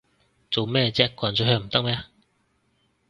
[0.49, 2.03] 做咩唧個人取向唔得咩